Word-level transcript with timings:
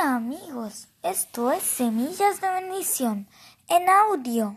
Hola 0.00 0.16
amigos, 0.16 0.88
esto 1.02 1.52
es 1.52 1.62
Semillas 1.62 2.40
de 2.40 2.48
Bendición 2.48 3.26
en 3.68 3.88
audio. 3.90 4.56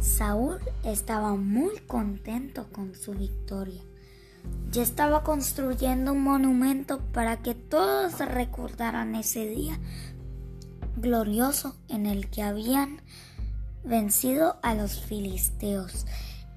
Saúl 0.00 0.58
estaba 0.84 1.36
muy 1.36 1.78
contento 1.86 2.66
con 2.72 2.96
su 2.96 3.12
victoria. 3.12 3.82
Ya 4.72 4.82
estaba 4.82 5.22
construyendo 5.22 6.12
un 6.12 6.22
monumento 6.22 7.00
para 7.12 7.36
que 7.36 7.54
todos 7.54 8.18
recordaran 8.18 9.14
ese 9.14 9.46
día 9.46 9.78
glorioso 10.96 11.76
en 11.88 12.06
el 12.06 12.28
que 12.30 12.42
habían 12.42 13.00
vencido 13.84 14.58
a 14.62 14.74
los 14.74 15.00
filisteos. 15.00 16.06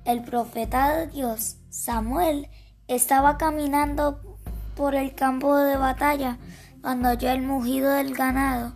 El 0.05 0.23
profeta 0.23 0.95
de 0.95 1.07
Dios, 1.07 1.57
Samuel, 1.69 2.49
estaba 2.87 3.37
caminando 3.37 4.21
por 4.75 4.95
el 4.95 5.15
campo 5.15 5.57
de 5.57 5.77
batalla 5.77 6.37
cuando 6.81 7.09
oyó 7.09 7.29
el 7.29 7.41
mugido 7.41 7.91
del 7.91 8.13
ganado 8.13 8.73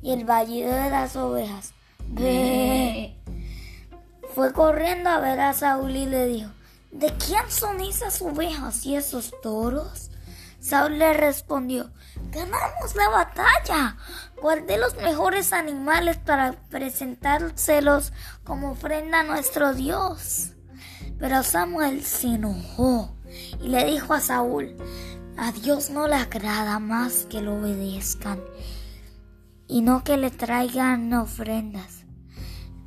y 0.00 0.12
el 0.12 0.24
vallido 0.24 0.72
de 0.72 0.90
las 0.90 1.16
ovejas. 1.16 1.74
Fue 4.34 4.52
corriendo 4.52 5.10
a 5.10 5.20
ver 5.20 5.40
a 5.40 5.52
Saúl 5.52 5.94
y 5.96 6.06
le 6.06 6.26
dijo, 6.26 6.50
¿de 6.92 7.12
quién 7.14 7.48
son 7.48 7.80
esas 7.80 8.20
ovejas 8.22 8.84
y 8.86 8.96
esos 8.96 9.32
toros? 9.42 10.10
Saúl 10.60 10.98
le 10.98 11.12
respondió, 11.12 11.90
ganamos 12.34 12.94
la 12.94 13.08
batalla. 13.08 13.96
Guardé 14.40 14.78
los 14.78 14.96
mejores 14.96 15.52
animales 15.52 16.18
para 16.18 16.52
presentárselos 16.52 18.12
como 18.44 18.72
ofrenda 18.72 19.20
a 19.20 19.24
nuestro 19.24 19.74
Dios. 19.74 20.52
Pero 21.18 21.42
Samuel 21.42 22.04
se 22.04 22.34
enojó 22.34 23.14
y 23.62 23.68
le 23.68 23.84
dijo 23.84 24.14
a 24.14 24.20
Saúl, 24.20 24.76
a 25.36 25.52
Dios 25.52 25.90
no 25.90 26.08
le 26.08 26.16
agrada 26.16 26.78
más 26.78 27.26
que 27.30 27.40
lo 27.40 27.54
obedezcan 27.54 28.42
y 29.66 29.82
no 29.82 30.04
que 30.04 30.16
le 30.16 30.30
traigan 30.30 31.12
ofrendas. 31.14 32.04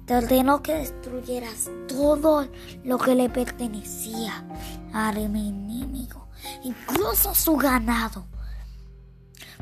Te 0.06 0.16
ordenó 0.16 0.62
que 0.62 0.74
destruyeras 0.74 1.70
todo 1.88 2.48
lo 2.84 2.98
que 2.98 3.16
le 3.16 3.30
pertenecía 3.30 4.46
a 4.94 5.12
mi 5.12 5.50
enemigo 5.50 6.28
incluso 6.64 7.34
su 7.34 7.56
ganado. 7.56 8.26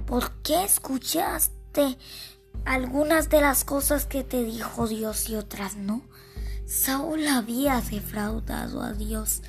¿Por 0.05 0.31
qué 0.41 0.63
escuchaste 0.63 1.97
algunas 2.65 3.29
de 3.29 3.41
las 3.41 3.65
cosas 3.65 4.05
que 4.05 4.23
te 4.23 4.43
dijo 4.43 4.87
Dios 4.87 5.29
y 5.29 5.35
otras 5.35 5.75
no? 5.75 6.01
Saúl 6.65 7.27
había 7.27 7.81
defraudado 7.81 8.81
a 8.81 8.93
Dios. 8.93 9.41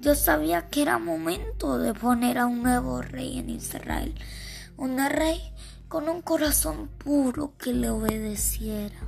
Dios 0.00 0.18
sabía 0.18 0.68
que 0.68 0.82
era 0.82 0.98
momento 0.98 1.78
de 1.78 1.94
poner 1.94 2.38
a 2.38 2.46
un 2.46 2.62
nuevo 2.62 3.02
rey 3.02 3.38
en 3.38 3.50
Israel, 3.50 4.14
un 4.76 4.98
rey 5.08 5.40
con 5.88 6.08
un 6.08 6.22
corazón 6.22 6.88
puro 6.98 7.52
que 7.56 7.72
le 7.72 7.90
obedeciera. 7.90 8.98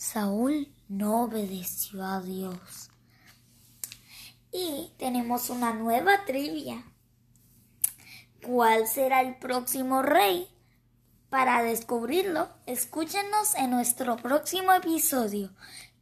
Saúl 0.00 0.72
no 0.88 1.24
obedeció 1.24 2.02
a 2.02 2.22
Dios. 2.22 2.88
Y 4.50 4.94
tenemos 4.96 5.50
una 5.50 5.74
nueva 5.74 6.24
trivia. 6.24 6.82
¿Cuál 8.42 8.88
será 8.88 9.20
el 9.20 9.36
próximo 9.36 10.00
rey? 10.00 10.48
Para 11.28 11.62
descubrirlo, 11.62 12.48
escúchenos 12.64 13.54
en 13.56 13.72
nuestro 13.72 14.16
próximo 14.16 14.72
episodio. 14.72 15.50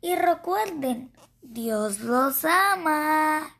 Y 0.00 0.14
recuerden, 0.14 1.12
Dios 1.42 1.98
los 1.98 2.44
ama. 2.44 3.58